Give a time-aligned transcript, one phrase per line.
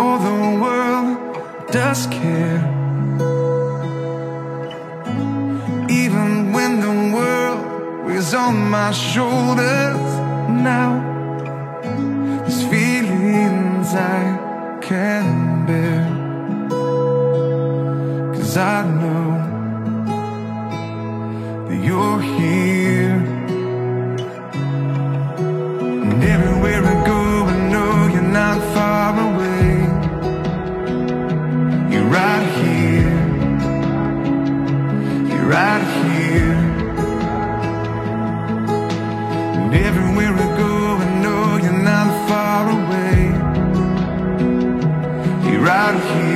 [0.00, 1.10] All the world
[1.70, 2.62] does care.
[6.02, 10.06] Even when the world is on my shoulders
[10.70, 10.90] now,
[12.42, 14.24] there's feelings I
[14.88, 15.26] can
[15.68, 16.04] bear.
[18.34, 19.28] Cause I know
[21.66, 22.99] that you're here.
[45.92, 46.29] one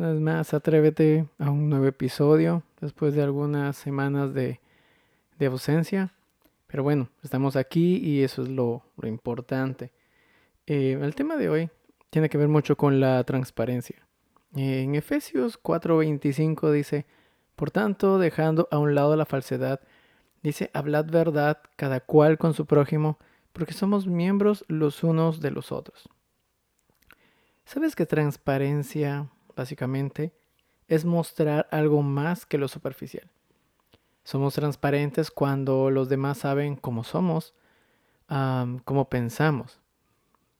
[0.00, 4.58] una vez más, atrévete a un nuevo episodio después de algunas semanas de,
[5.46, 6.14] ausencia.
[6.68, 9.92] Pero bueno, estamos aquí y eso es lo, importante.
[10.66, 11.70] Eh, el tema de hoy
[12.08, 14.06] tiene que ver mucho con la transparencia.
[14.54, 17.04] En Efesios 4:25 dice,
[17.54, 19.80] por tanto, dejando a un lado la falsedad,
[20.42, 23.18] dice, hablad verdad cada cual con su prójimo,
[23.52, 26.08] porque somos miembros los unos de los otros.
[27.66, 30.32] ¿Sabes que transparencia, básicamente,
[30.88, 33.30] es mostrar algo más que lo superficial?
[34.24, 37.54] Somos transparentes cuando los demás saben cómo somos,
[38.84, 39.80] cómo pensamos.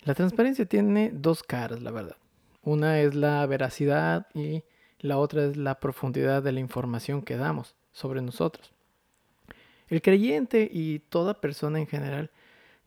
[0.00, 2.16] La transparencia tiene dos caras, la verdad.
[2.62, 4.62] Una es la veracidad y
[4.98, 8.72] la otra es la profundidad de la información que damos sobre nosotros.
[9.88, 12.30] El creyente y toda persona en general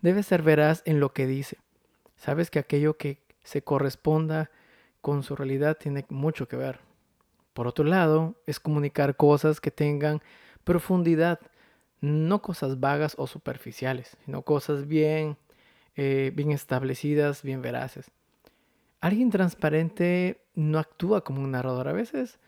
[0.02, 1.58] debe ser veraz en lo que dice.
[2.18, 4.52] Sabes que aquello que se corresponda
[5.02, 6.80] con su realidad tiene mucho que ver.
[7.54, 10.22] Por otro lado, es comunicar cosas que tengan
[10.64, 11.40] profundidad,
[12.02, 15.38] no cosas vagas o superficiales, sino cosas bien,
[15.96, 18.12] eh, bien establecidas, bien veraces.
[19.02, 21.88] Alguien transparente no actúa como un narrador.
[21.88, 22.40] A veces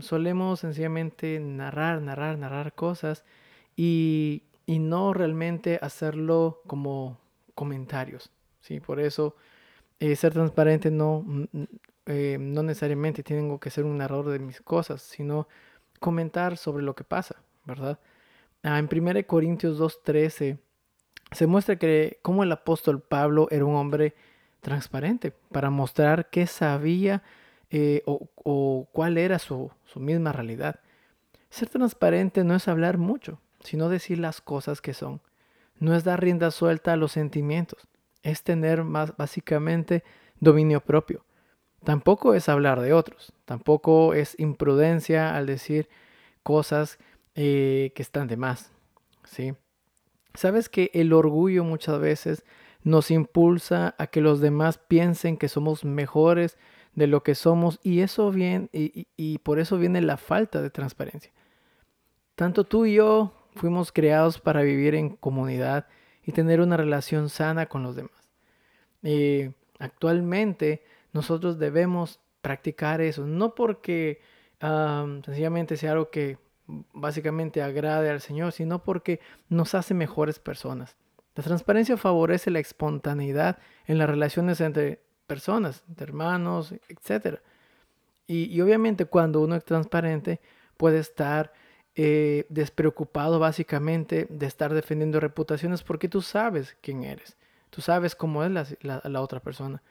[0.00, 3.24] solemos sencillamente narrar, narrar, narrar cosas
[3.76, 7.18] y, y, no realmente hacerlo como
[7.54, 8.30] comentarios.
[8.60, 8.80] ¿sí?
[8.80, 9.34] Por eso
[10.00, 11.24] eh, ser transparente no,
[12.06, 15.48] eh, no necesariamente tengo que ser un narrador de mis cosas, sino
[16.00, 17.98] comentar sobre lo que pasa, ¿verdad?
[18.62, 20.58] Ah, en 1 Corintios 2.13
[21.32, 24.14] se muestra que como el apóstol Pablo era un hombre
[24.60, 27.22] transparente para mostrar qué sabía
[27.70, 30.80] eh, o, cuál era su, su misma realidad.
[31.50, 35.20] Ser transparente no es hablar mucho, sino decir las cosas que son.
[35.78, 37.86] No es dar rienda suelta a los sentimientos,
[38.30, 40.04] es tener más básicamente
[40.40, 41.24] dominio propio.
[41.84, 45.88] Tampoco es hablar de otros, tampoco es imprudencia al decir
[46.42, 46.98] cosas
[47.34, 48.72] eh, que están de más.
[49.24, 49.54] ¿sí?
[50.34, 52.44] Sabes que el orgullo muchas veces
[52.82, 56.58] nos impulsa a que los demás piensen que somos mejores
[56.94, 60.70] de lo que somos y eso viene y, y por eso viene la falta de
[60.70, 61.32] transparencia.
[62.34, 65.86] Tanto tú y yo fuimos creados para vivir en comunidad
[66.28, 68.28] y tener una relación sana con los demás.
[69.02, 70.84] Eh, actualmente
[71.14, 74.20] nosotros debemos practicar eso, no porque
[74.60, 76.36] sencillamente sea algo que
[76.92, 80.98] básicamente agrade al Señor, sino porque nos hace mejores personas.
[81.34, 87.38] La transparencia favorece la espontaneidad en las relaciones entre personas, hermanos, etc.
[88.26, 90.42] Y, obviamente cuando uno es transparente
[90.76, 91.54] puede estar
[91.94, 97.36] eh, despreocupado básicamente de estar defendiendo reputaciones porque tú sabes quién eres,
[97.70, 98.50] tú sabes cómo es
[98.82, 99.82] la, la otra persona.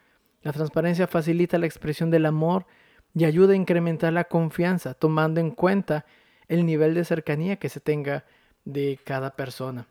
[0.44, 2.66] La transparencia facilita la expresión del amor
[3.14, 6.06] y ayuda a incrementar la confianza, tomando en cuenta
[6.48, 8.26] el nivel de cercanía que se tenga
[8.64, 9.88] de cada persona.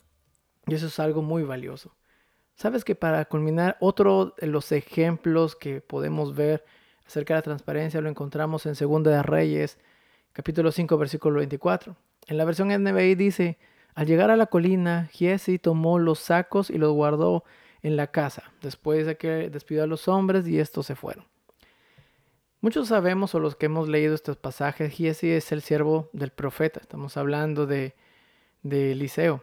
[0.66, 1.94] Y eso es algo muy valioso.
[2.54, 6.64] Sabes que para culminar, otro de los ejemplos que podemos ver
[7.06, 9.78] acerca de la transparencia lo encontramos en Segunda de Reyes,
[10.36, 11.96] capítulo 5, versículo 24.
[12.26, 13.56] En la versión NBI dice,
[13.94, 17.42] al llegar a la colina, Giesi tomó los sacos y los guardó
[17.80, 21.24] en la casa, después de que despidió a los hombres y estos se fueron.
[22.60, 26.80] Muchos sabemos, o los que hemos leído estos pasajes, Giesi es el siervo del profeta,
[26.80, 27.94] estamos hablando de,
[28.62, 29.42] de Eliseo,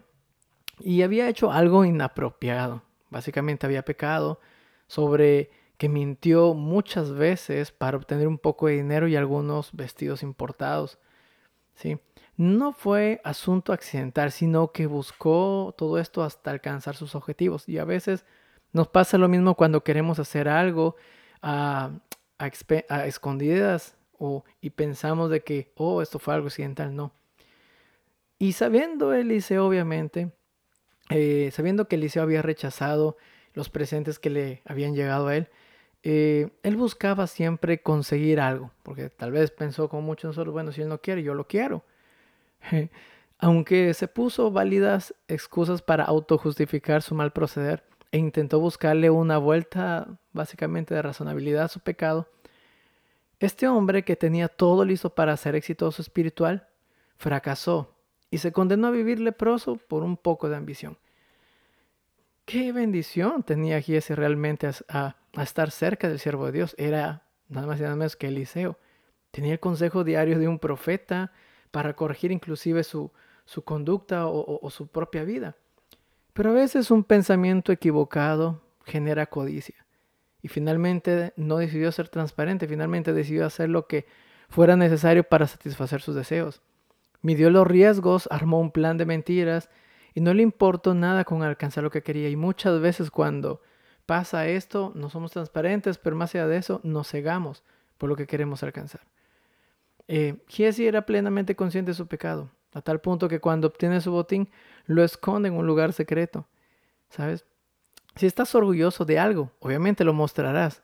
[0.80, 4.40] y había hecho algo inapropiado, básicamente había pecado
[4.86, 11.00] sobre que mintió muchas veces para obtener un poco de dinero y algunos vestidos importados.
[11.76, 12.00] ¿sí?
[12.38, 17.68] No fue asunto accidental, sino que buscó todo esto hasta alcanzar sus objetivos.
[17.68, 18.26] Y a veces
[18.72, 20.96] nos pasa lo mismo cuando queremos hacer algo
[21.42, 21.92] a,
[23.06, 26.96] escondidas o, y pensamos de que, oh, esto fue algo accidental.
[26.96, 27.14] No.
[28.40, 30.32] Y sabiendo Eliseo, obviamente,
[31.10, 33.18] eh, sabiendo que Eliseo había rechazado
[33.54, 35.50] los presentes que le habían llegado a él,
[36.04, 40.82] eh, él buscaba siempre conseguir algo, porque tal vez pensó como muchos nosotros, bueno, si
[40.82, 41.84] él no quiere, yo lo quiero.
[43.40, 50.08] Aunque se puso válidas excusas para autojustificar su mal proceder e intentó buscarle una vuelta
[50.34, 52.28] básicamente de razonabilidad a su pecado,
[53.40, 56.68] este hombre que tenía todo listo para ser exitoso espiritual,
[57.18, 57.96] fracasó
[58.30, 60.98] y se condenó a vivir leproso por un poco de ambición.
[62.46, 66.76] Qué bendición tenía Giese realmente a, estar cerca del siervo de Dios.
[66.78, 68.78] Era nada más y nada menos que Eliseo.
[69.32, 71.32] Tenía el consejo diario de un profeta,
[71.74, 73.12] para corregir inclusive su,
[73.46, 75.56] su conducta o, su propia vida.
[76.34, 79.84] Pero a veces un pensamiento equivocado genera codicia.
[80.44, 84.06] Y finalmente no decidió ser transparente, finalmente decidió hacer lo que
[84.50, 86.62] fuera necesario para satisfacer sus deseos.
[87.24, 89.72] Midió los riesgos, armó un plan de mentiras
[90.14, 92.30] y no le importó nada con alcanzar lo que quería.
[92.30, 93.62] Y muchas veces cuando
[94.06, 97.64] pasa esto, no somos transparentes, pero más allá de eso, nos cegamos
[97.98, 99.02] por lo que queremos alcanzar.
[100.08, 104.50] Eh, era plenamente consciente de su pecado, a tal punto que cuando obtiene su botín
[104.86, 106.48] lo esconde en un lugar secreto.
[107.10, 107.46] ¿Sabes?
[108.16, 110.84] Si estás orgulloso de algo, obviamente lo mostrarás.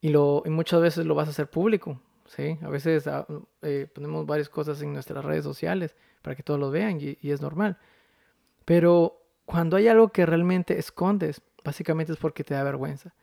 [0.00, 1.98] Y, lo, y muchas veces lo vas a hacer público.
[2.26, 2.58] ¿sí?
[2.62, 3.26] A veces ah,
[3.62, 7.40] eh, ponemos varias cosas en nuestras redes sociales para que todos lo vean y es
[7.40, 7.78] normal.
[8.64, 13.14] Pero cuando hay algo que realmente escondes, básicamente es porque te da vergüenza.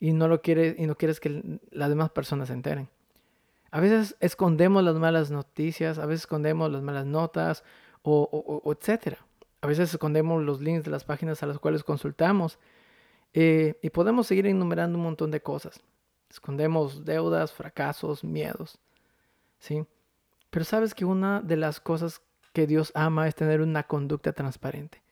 [0.00, 2.88] Y no lo quieres, y no quieres que las demás personas se enteren.
[3.70, 7.64] A veces escondemos las malas noticias, a veces escondemos las malas notas
[8.02, 9.18] o, etcétera.
[9.62, 12.58] A veces escondemos los links de las páginas a las cuales consultamos
[13.32, 15.80] eh, y podemos seguir enumerando un montón de cosas.
[16.30, 18.78] escondemos deudas, fracasos, miedos,
[19.58, 19.84] ¿sí?
[20.50, 22.22] Pero sabes que una de las cosas
[22.54, 25.02] que Dios ama es tener una conducta transparente.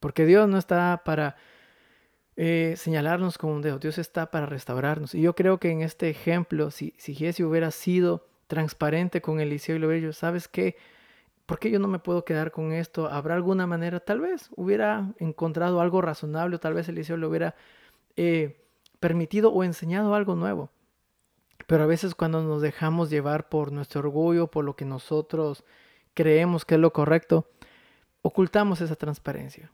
[0.00, 1.36] Porque Dios no está para
[2.36, 5.14] eh, señalarnos con un dedo, Dios está para restaurarnos.
[5.14, 9.76] Y yo creo que en este ejemplo, si, si Jesse hubiera sido transparente con Eliseo
[9.76, 10.76] y lo hubiera ¿sabes qué?
[11.46, 13.06] ¿Por qué yo no me puedo quedar con esto?
[13.06, 14.00] ¿Habrá alguna manera?
[14.00, 17.54] Tal vez hubiera encontrado algo razonable, tal vez Eliseo le hubiera
[18.16, 18.66] eh,
[18.98, 20.70] permitido o enseñado algo nuevo.
[21.68, 25.64] Pero a veces cuando nos dejamos llevar por nuestro orgullo, por lo que nosotros
[26.16, 27.46] creemos que es lo correcto,
[28.22, 29.70] ocultamos esa transparencia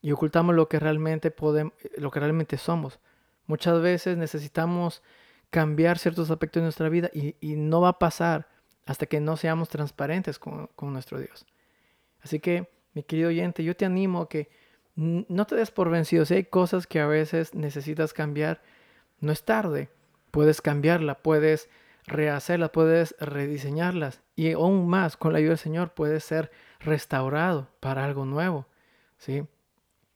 [0.00, 2.98] y ocultamos lo que realmente podemos, lo que realmente somos.
[3.46, 5.02] Muchas veces necesitamos
[5.50, 8.48] cambiar ciertos aspectos de nuestra vida y, no va a pasar
[8.86, 11.44] hasta que no seamos transparentes con, con, nuestro Dios.
[12.22, 14.50] Así que, mi querido oyente, yo te animo a que
[14.96, 16.24] no te des por vencido.
[16.24, 18.62] Si hay cosas que a veces necesitas cambiar,
[19.20, 19.90] no es tarde.
[20.30, 21.68] Puedes cambiarla, puedes
[22.06, 28.04] rehacerlas, puedes rediseñarlas y aún más con la ayuda del Señor puedes ser restaurado para
[28.04, 28.66] algo nuevo.
[29.18, 29.44] ¿sí?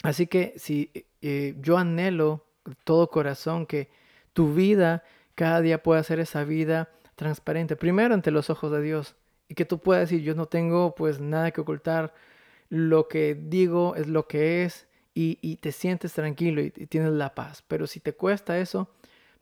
[0.03, 0.91] Así que si
[1.23, 2.47] eh, yo anhelo
[2.85, 3.91] todo corazón que
[4.33, 9.17] tu vida cada día pueda ser esa vida transparente, primero ante los ojos de Dios
[9.49, 12.15] y que tú puedas decir, yo no tengo pues nada que ocultar,
[12.69, 17.65] lo que digo es lo que es y, te sientes tranquilo y, tienes la paz.
[17.67, 18.91] Pero si te cuesta eso,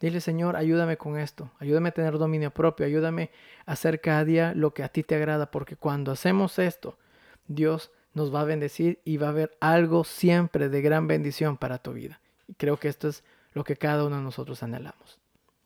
[0.00, 3.30] dile Señor, ayúdame con esto, ayúdame a tener dominio propio, ayúdame
[3.66, 6.98] a hacer cada día lo que a ti te agrada, porque cuando hacemos esto,
[7.46, 11.78] Dios nos va a bendecir y va a haber algo siempre de gran bendición para
[11.78, 12.20] tu vida.
[12.46, 15.18] Y creo que esto es lo que cada uno de nosotros anhelamos.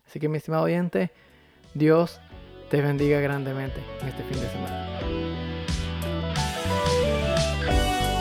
[0.07, 1.11] Así que mi estimado oyente,
[1.75, 2.21] Dios
[2.71, 4.89] te bendiga grandemente en este fin de semana.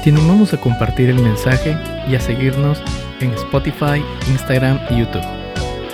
[0.04, 0.14] Te
[0.54, 1.76] a compartir el mensaje
[2.08, 2.82] y a seguirnos
[3.20, 5.37] en Spotify, Instagram y YouTube.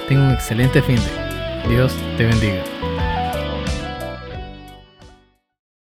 [0.08, 1.70] Tenga un excelente fin de.
[1.70, 2.73] Dios te bendiga.